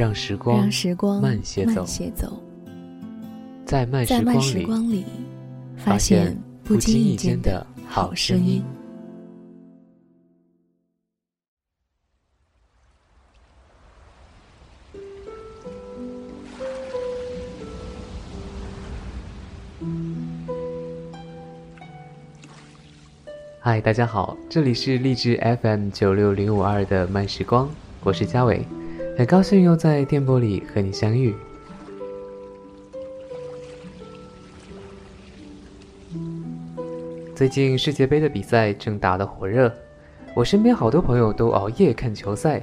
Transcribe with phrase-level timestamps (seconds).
[0.00, 0.66] 让时光，
[1.20, 1.84] 慢些走，
[3.66, 4.06] 在慢
[4.40, 5.04] 时光里，
[5.76, 8.64] 发现不经意间的好声音。
[23.60, 27.68] 嗨，大家好，这里是励志 FM 九六零五二的慢时光，
[28.02, 28.64] 我是嘉伟，
[29.20, 31.34] 很高兴又在电波里和你相遇。
[37.34, 39.70] 最近世界杯的比赛正打得火热，
[40.34, 42.62] 我身边好多朋友都熬夜看球赛，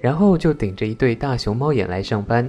[0.00, 2.48] 然后就顶着一对大熊猫眼来上班。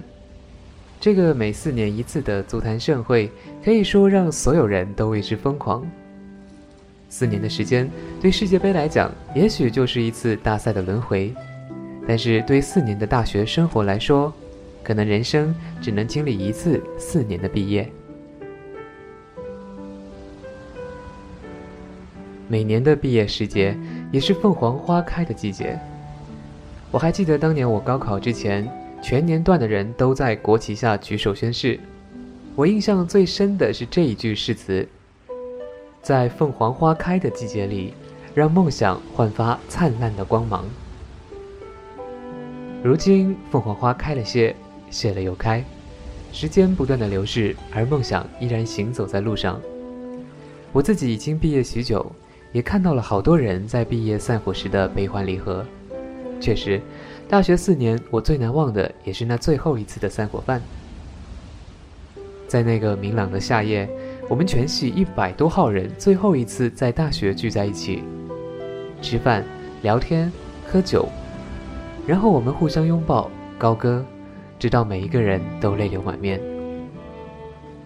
[1.01, 3.31] 这个每四年一次的足坛盛会，
[3.65, 5.83] 可以说让所有人都为之疯狂。
[7.09, 7.89] 四年的时间，
[8.21, 11.33] 对世界杯来讲，也许就是一次大赛的轮回；
[12.09, 14.33] 但是对四年的大学生活来说，
[14.81, 17.87] 可能人生只能经历一次四年的毕业。
[22.47, 23.77] 每年的毕业时节，
[24.11, 25.79] 也是凤凰花开的季节。
[26.89, 28.67] 我还记得当年我高考之前，
[29.03, 31.79] 全年段的人都在国旗下举手宣誓。
[32.55, 34.89] 我印象最深的是这一句誓词。
[36.01, 37.93] 在凤凰花开的季节里，
[38.33, 40.65] 让梦想焕发灿烂的光芒。
[42.81, 44.55] 如今凤凰花开了谢，
[44.89, 45.61] 谢了又开，
[46.31, 49.59] 时间不断的流逝，而梦想依然行走在路上。
[50.71, 52.09] 我自己已经毕业许久，
[52.53, 55.65] 也看到了好多人在毕业散伙时的悲欢离合。
[56.39, 56.81] 确实，
[57.27, 60.61] 大学四年我最难忘的也是那最后一次的散伙饭，
[62.47, 63.89] 在那个明朗的夏夜。
[64.29, 68.03] 我们全系一百多号人最后一次在大学聚在一起，
[69.01, 69.43] 吃饭、
[69.81, 70.31] 聊天、
[70.65, 71.09] 喝酒，
[72.07, 74.03] 然后我们互相拥抱、高歌，
[74.57, 76.41] 直到每一个人都泪流满面。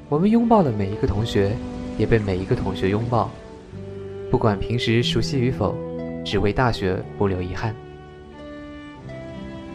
[0.10, 1.56] 我们拥抱了每一个同学，
[1.98, 3.30] 也被每一个同学拥抱。
[4.32, 5.76] 不管平时熟悉与否，
[6.24, 7.76] 只为大学不留遗憾。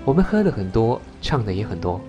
[0.05, 2.01] 我们喝的很多，唱的也很多。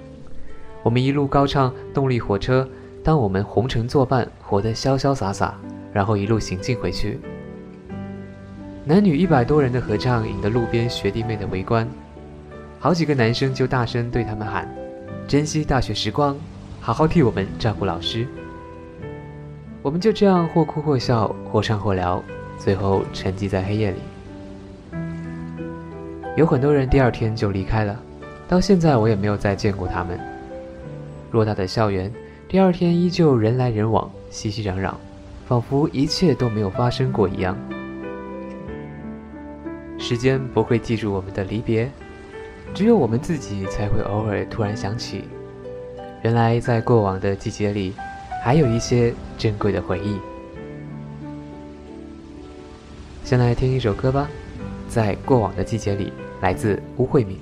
[0.81, 2.63] 我们一路高唱《动力火车》。
[3.01, 5.57] 当我们红尘作伴，活得潇潇洒洒，
[5.93, 7.17] 然后一路行进回去。
[8.83, 11.87] 男女一百多人的合唱引得路边学弟妹的围观，
[12.81, 14.65] 好几个男生就大声对他们喊
[15.27, 16.37] ：“珍惜大学时光，
[16.79, 18.25] 好好替我们照顾老师。”
[19.83, 22.23] 我们就这样或哭或笑，或唱或聊，
[22.57, 23.97] 最后沉寂在黑夜里。
[26.37, 27.99] 有很多人第二天就离开了，
[28.47, 30.17] 到现在我也没有再见过他们。
[31.33, 32.09] 偌大的校园。
[32.47, 34.93] 第二天依旧人来人往，熙熙攘攘，
[35.45, 37.55] 仿佛一切都没有发生过一样。
[39.97, 41.91] 时间不会记住我们的离别，
[42.73, 45.25] 只有我们自己才会偶尔突然想起，
[46.23, 47.93] 原来在过往的季节里，
[48.43, 50.17] 还有一些珍贵的回忆。
[53.25, 54.29] 先来听一首歌吧，
[54.87, 57.37] 在过往的季节里，来自吴慧敏。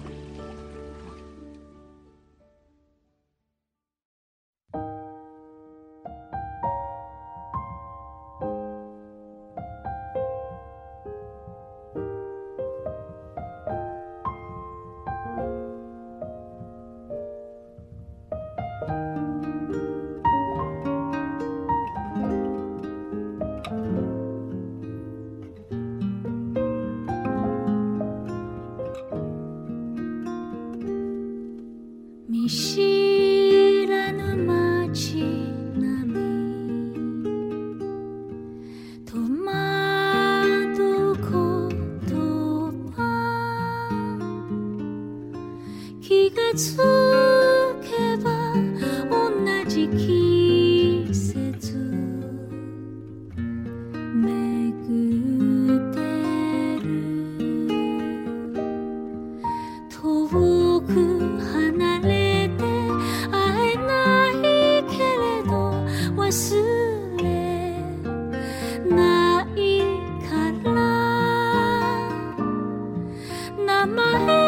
[73.86, 74.47] my head.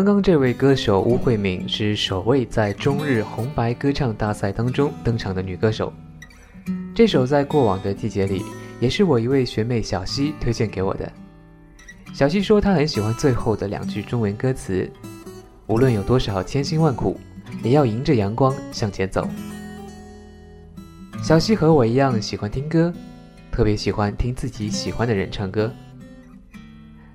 [0.00, 5.92] 刚刚这位歌手巫慧敏是首位在中日红白歌唱大赛当中登场的女歌手。
[6.94, 8.42] 这首在过往的季节里，
[8.80, 11.12] 也是我一位学妹小溪推荐给我的。
[12.14, 14.90] 小溪说她很喜欢最后的两句中文歌词
[15.68, 17.20] ：“无论有多少千辛万苦，
[17.62, 19.28] 也要迎着阳光向前走。”
[21.22, 22.90] 小溪和我一样喜欢听歌，
[23.52, 25.70] 特别喜欢听自己喜欢的人唱歌。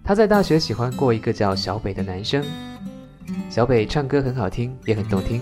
[0.04, 2.46] 她在大学喜欢过一个叫小北的男生，
[3.50, 5.42] 小北唱歌很好听，也很动听。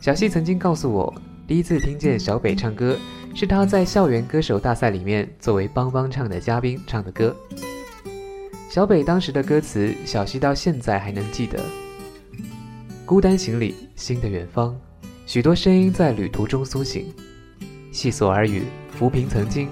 [0.00, 1.12] 小溪曾经告诉我，
[1.46, 2.96] 第一次听见小北唱歌，
[3.34, 7.34] 是他在校园歌手大赛里面作为帮帮唱的嘉宾唱的歌。
[8.70, 11.58] 小北当时的歌词，小溪到现在还能记得：
[13.04, 14.76] 孤单行李，新的远方，
[15.24, 17.12] 许多声音在旅途中苏醒，
[17.90, 18.64] 细索耳语，
[18.98, 19.68] 抚平曾经，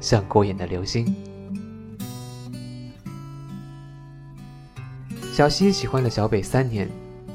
[0.00, 1.14] 像过眼的流星。
[5.36, 6.88] 小溪喜欢了小北三年，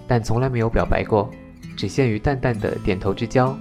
[0.07, 1.29] 但从来没有表白过，
[1.77, 3.55] 只限于淡淡的点头之交。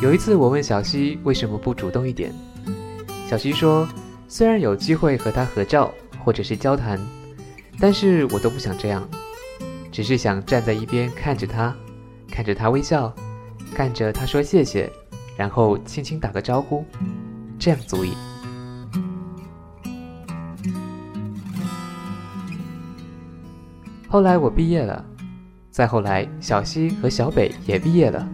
[0.00, 2.32] 有一次，我问小溪为什么不主动一点，
[3.28, 3.84] 小溪说
[4.28, 5.92] ：“虽然有机会和他合照
[6.24, 7.00] 或者是交谈，
[7.80, 9.02] 但是我都不想这样，
[9.90, 11.74] 只是想站在一边看着他，
[12.30, 13.12] 看着他微笑，
[13.74, 14.88] 看着他说谢谢，
[15.36, 16.84] 然后轻轻打个招呼，
[17.58, 18.12] 这样足矣。”
[24.10, 25.04] 后来我毕业了，
[25.70, 28.26] 再后来，小西和小北也毕业了。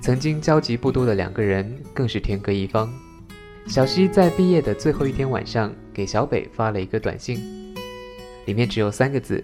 [0.00, 2.92] 曾经交集不多的两个人，更是天各一方。
[3.68, 7.38] 小西在毕业的最后一天晚上，给小北发了一个短信，
[8.44, 9.42] 里面只有三个字：“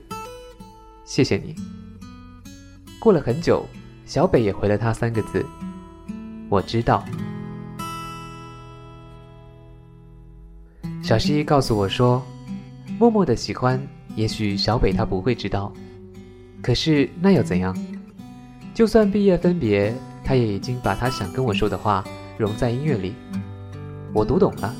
[1.06, 1.54] 谢谢你。”
[2.98, 3.64] 过了很久，
[4.04, 5.46] 小北也回了他三个字
[6.50, 7.04] ：“我知道。”
[11.00, 12.20] 小西告诉我说
[12.98, 13.80] ：“默默的喜欢。”
[14.14, 15.72] 也许小北他不会知道，
[16.62, 17.76] 可是那又怎样？
[18.74, 22.04] 就算毕业分别，他也已经把他想跟我说的话
[22.38, 23.14] 融在音乐里。
[24.14, 24.74] 我读懂了，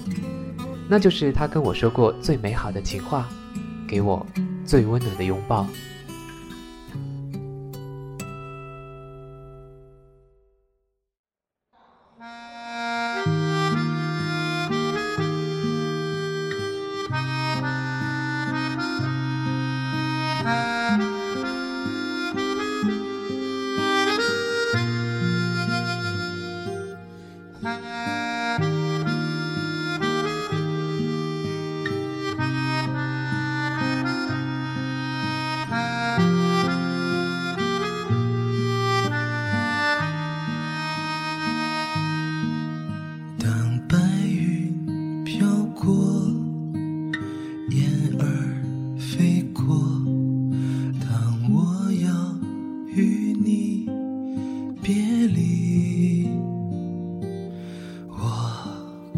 [0.89, 3.29] 那就是他跟我说过最美好的情话，
[3.89, 4.27] 给我
[4.65, 5.67] 最温暖的拥抱。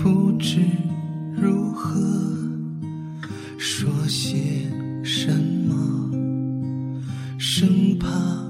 [0.05, 0.61] 不知
[1.35, 1.99] 如何
[3.57, 4.37] 说些
[5.03, 6.11] 什么
[7.39, 8.44] 生怕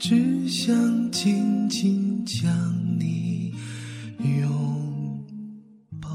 [0.00, 0.74] 只想
[1.10, 2.50] 紧紧将
[2.98, 3.52] 你
[4.18, 5.22] 拥
[6.00, 6.08] 抱。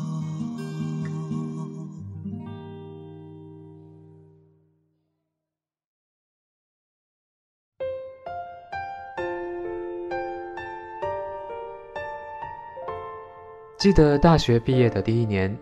[13.78, 15.56] 记得大学毕业的第一年，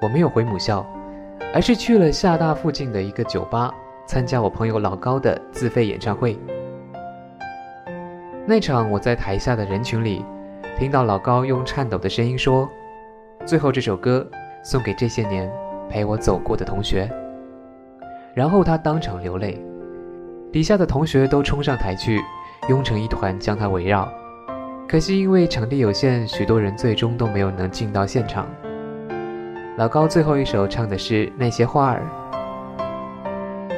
[0.00, 0.82] 我没有回母校，
[1.52, 3.70] 而是去了厦大附近的一个酒吧，
[4.06, 6.34] 参加我朋友老高的自费演唱会。
[8.48, 10.24] 那场我在台下的人群里，
[10.78, 12.70] 听到老高用颤抖的声音说
[13.44, 14.24] ：“最后这首歌
[14.62, 15.50] 送给这些年
[15.90, 17.10] 陪我走过的同学。”
[18.34, 19.60] 然后他当场流泪，
[20.52, 22.20] 底下的同学都冲上台去，
[22.68, 24.08] 拥成一团将他围绕。
[24.88, 28.46] 可惜因为场地有限，许多人最终都没有能进到现场。
[29.76, 32.02] 老高最后一首唱的是《那些花儿》，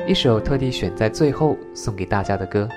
[0.07, 2.69] 一首特地选在最后送给大家的歌。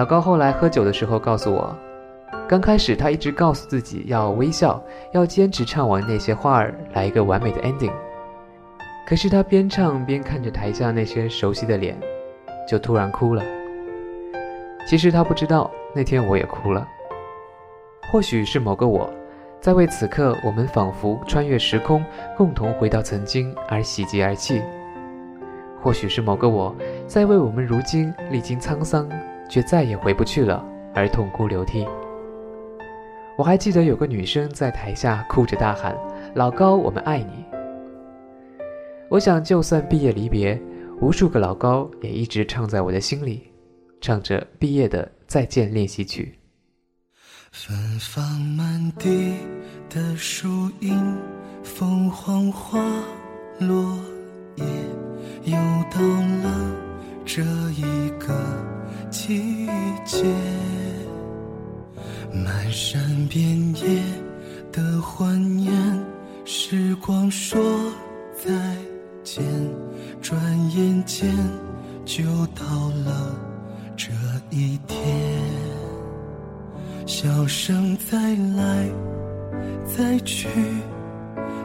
[0.00, 1.76] 老高后来喝酒的时候告诉我，
[2.48, 7.92] 刚开始他一直告诉自己要微笑，要坚持唱完《那些花儿》，来一个完美的 ending。
[9.06, 11.94] 可是他边唱边看着台下那些熟悉的脸，
[12.66, 13.44] 就突然哭了。
[14.86, 16.88] 其实他不知道，那天我也哭了。
[18.10, 19.06] 或许是某个我，
[19.60, 22.02] 在为此刻我们仿佛穿越时空，
[22.38, 24.62] 共同回到曾经而喜极而泣；
[25.82, 26.74] 或许是某个我，
[27.06, 29.06] 在为我们如今历经沧桑，
[29.50, 30.64] 却再也回不去了
[30.94, 31.86] 而痛哭流涕。
[33.36, 35.96] 我还记得有个女生在台下哭着大喊
[36.34, 37.44] ：“老高，我们爱你！”
[39.10, 40.60] 我想，就算毕业离别，
[41.00, 43.50] 无数个老高也一直唱在我的心里，
[44.00, 46.38] 唱着毕业的再见练习曲。
[47.50, 49.34] 芬芳满地
[49.88, 51.16] 的树荫，
[51.64, 52.78] 凤凰花
[53.58, 53.98] 落
[54.56, 54.64] 叶，
[55.44, 55.56] 又
[55.90, 56.00] 到
[56.44, 56.89] 了
[57.24, 58.34] 这一个
[59.10, 59.66] 季
[60.04, 60.24] 节。
[62.32, 64.02] 漫山遍野
[64.72, 65.72] 的欢颜，
[66.44, 67.60] 时光说
[68.36, 68.50] 再
[69.24, 69.44] 见，
[70.20, 70.40] 转
[70.76, 71.28] 眼间
[72.04, 73.36] 就到了
[73.96, 74.10] 这
[74.50, 74.98] 一天。
[77.06, 78.16] 笑声再
[78.56, 78.88] 来
[79.84, 80.48] 再去，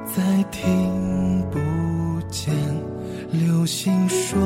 [0.05, 1.59] 再听不
[2.29, 2.53] 见。
[3.31, 4.39] 流星说，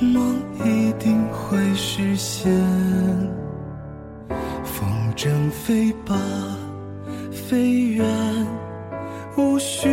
[0.00, 2.52] 梦一定会实现。
[4.64, 6.14] 风筝飞吧，
[7.32, 8.06] 飞远，
[9.36, 9.88] 无需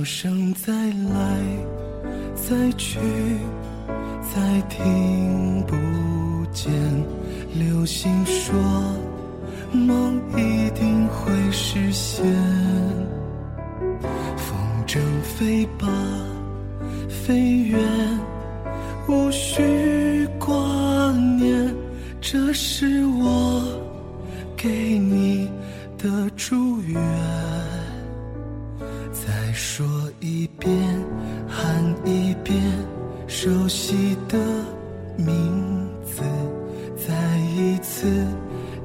[0.00, 1.42] 笑声再来
[2.34, 2.98] 再去，
[4.22, 5.76] 再听不
[6.52, 6.72] 见。
[7.54, 8.54] 流星说，
[9.72, 12.24] 梦一定会实现。
[14.36, 15.86] 风筝飞吧，
[17.26, 17.78] 飞远，
[19.06, 21.74] 无需挂念。
[22.22, 23.62] 这是我
[24.56, 25.50] 给你
[25.98, 26.98] 的祝愿。
[29.62, 29.86] 说
[30.20, 30.72] 一遍，
[31.46, 32.58] 喊一遍
[33.28, 34.38] 熟悉的
[35.18, 36.22] 名字，
[36.96, 38.26] 再一次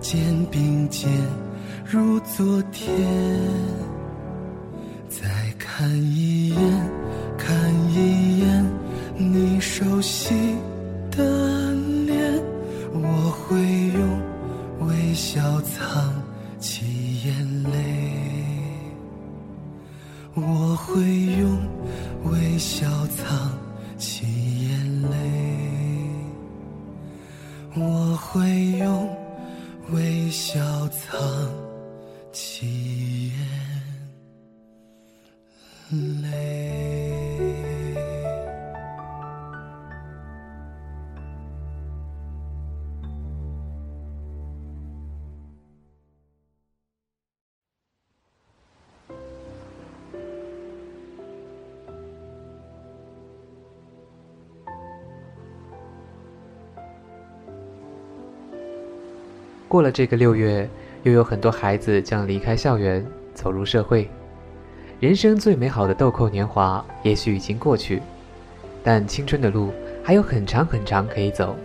[0.01, 1.09] 肩并肩
[1.85, 3.34] 如昨天。
[32.35, 33.31] 起
[35.89, 37.05] 眼泪
[59.69, 60.69] 过了这个六月，
[61.05, 64.09] 又有很多孩子将离开校园，走入社会。
[64.99, 68.01] 人生最美好的豆蔻年华也许已经过去，
[68.83, 69.71] 但青春的路
[70.03, 71.55] 还有很长很长可以走。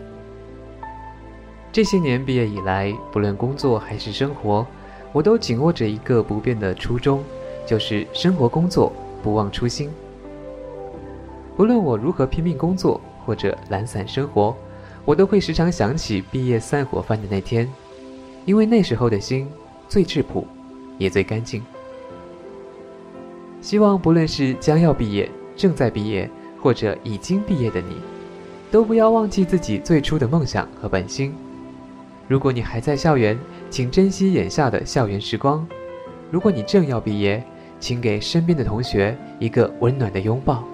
[1.73, 4.67] 这些年毕业以来，不论工作还是生活，
[5.11, 7.25] 我都紧握着一个不变的初衷，
[7.65, 9.89] 就是生活工作不忘初心。
[11.57, 14.55] 不论我如何拼命工作或者懒散生活，
[15.07, 17.67] 我都会时常想起毕业散伙饭的那天，
[18.45, 19.47] 因为那时候的心
[19.89, 20.47] 最质朴，
[20.99, 21.63] 也最干净。
[23.61, 26.29] 希望不论是将要毕业、正在毕业
[26.61, 27.97] 或者已经毕业的你，
[28.71, 31.35] 都不要忘记自己最初的梦想和本心。
[32.27, 35.67] 如果你还在校园，请珍惜眼下的校园时光；
[36.31, 37.43] 如果你正要毕业，
[37.79, 40.65] 请给身边的同学一个温暖的拥抱。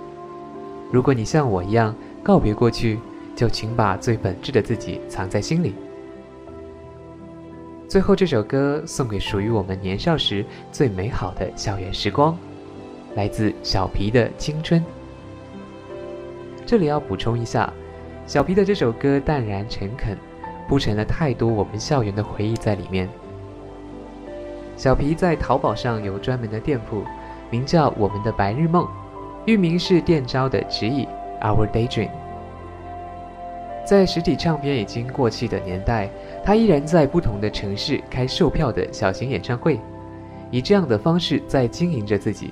[0.92, 2.98] 如果你像我一样告别过去，
[3.34, 5.74] 就请把最本质的自己藏在心里。
[7.88, 12.36] 最后，这首歌送给属于我们年少时最美好的校园时光，
[13.14, 14.84] 来自小皮的青春。
[16.66, 17.72] 这里要补充一下，
[18.26, 20.18] 小皮的这首歌淡然诚恳，
[20.68, 23.08] 铺陈了太多我们校园的回忆在里面。
[24.76, 27.04] 小皮在淘宝上有专门的店铺，
[27.50, 28.86] 名叫“我们的白日梦”，
[29.46, 31.06] 域名是店招的直译
[31.40, 32.10] Our Daydream。
[33.86, 36.10] 在实体唱片已经过气的年代，
[36.44, 39.78] 他依然在不同的城市开售票的小型演唱会，
[40.50, 42.50] 以这样的方式在经营着自己。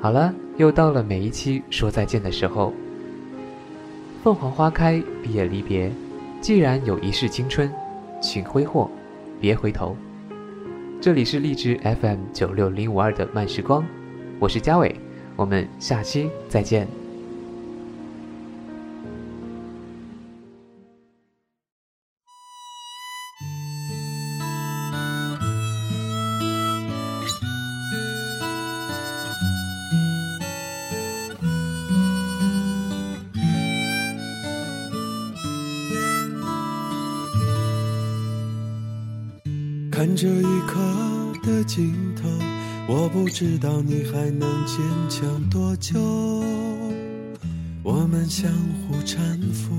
[0.00, 2.72] 好了，又到了每一期说再见的时候。
[4.22, 5.90] 凤凰花开，毕业离别。
[6.40, 7.68] 既然有一世青春，
[8.20, 8.88] 请挥霍，
[9.40, 9.96] 别回头。
[11.00, 13.84] 这里是荔枝 FM 九六零五二的慢时光，
[14.42, 14.92] 我是嘉伟，
[15.36, 16.84] 我们下期再见。
[39.88, 40.80] 看这一刻
[41.44, 42.11] 的景，
[42.88, 45.98] 我不知道你还能坚强多久。
[47.82, 49.16] 我们相互搀
[49.52, 49.74] 扶，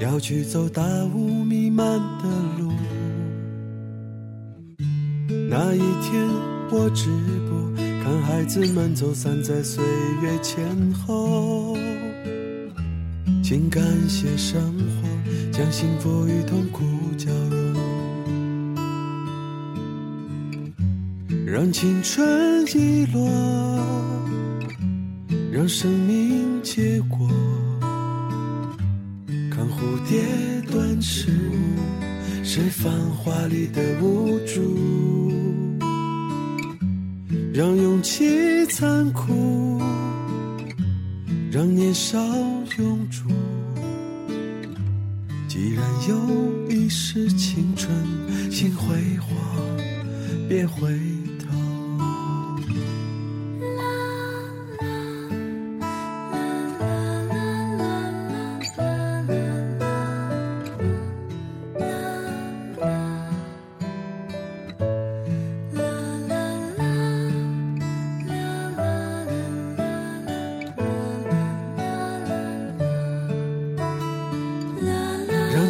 [0.00, 0.82] 要去走大
[1.14, 2.24] 雾弥漫的
[2.58, 2.72] 路。
[5.48, 6.28] 那一天，
[6.70, 7.08] 我止
[7.48, 9.84] 步，看孩子们走散在岁
[10.22, 11.76] 月前后。
[13.42, 15.08] 请感谢生活，
[15.50, 16.84] 将幸福与痛苦
[21.50, 23.26] 让青春遗落，
[25.50, 27.26] 让生命结果。
[29.50, 30.20] 看蝴蝶
[30.70, 31.32] 断翅，
[32.44, 35.32] 是繁华里的无助。
[37.54, 39.80] 让勇气残酷，
[41.50, 42.18] 让年少
[42.78, 43.24] 永驻。
[45.48, 47.90] 既然有一世青春，
[48.50, 49.34] 请辉煌，
[50.46, 51.17] 别回。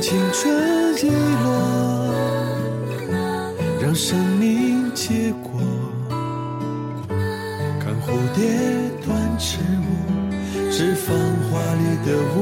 [0.01, 1.51] 青春遗落，
[3.83, 5.61] 让生命结果。
[7.81, 8.41] 看蝴蝶
[9.05, 9.89] 断翅舞，
[10.71, 11.17] 是繁
[11.51, 12.39] 华里的无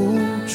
[0.47, 0.55] 助。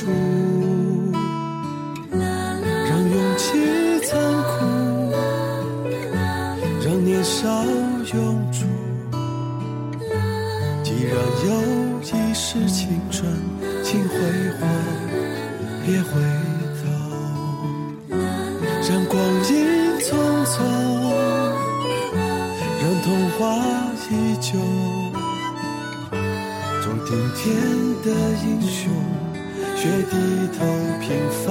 [30.57, 30.65] 头
[30.99, 31.09] 平
[31.45, 31.47] 凡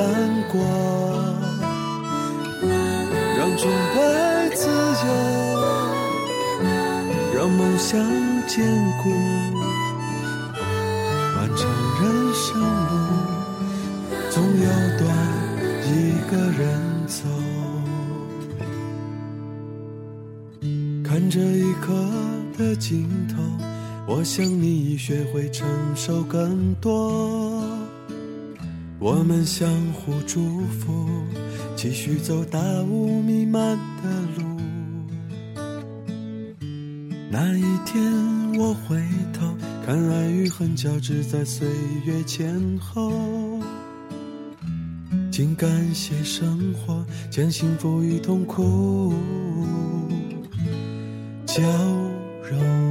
[0.48, 0.54] 过。
[3.38, 3.98] 让崇拜
[4.54, 4.60] 自
[5.06, 5.08] 由，
[7.34, 7.98] 让梦想
[8.46, 8.64] 坚
[9.02, 9.10] 固。
[11.36, 11.60] 漫长
[12.00, 12.02] 人
[12.34, 12.92] 生路，
[14.30, 14.66] 总有
[14.98, 15.02] 段
[15.86, 15.88] 一
[16.30, 16.60] 个人。
[17.10, 17.26] 走，
[21.02, 21.92] 看这一刻
[22.56, 23.42] 的尽头，
[24.06, 27.49] 我想你已学会承受更多。
[29.00, 31.08] 我们相互祝福，
[31.74, 34.44] 继续走大雾弥漫的路。
[37.30, 38.02] 那一天
[38.58, 41.66] 我回头，看爱与恨交织在岁
[42.04, 43.10] 月前后。
[45.32, 49.14] 请感谢生活，将幸福与痛苦
[51.46, 51.62] 交
[52.42, 52.89] 融。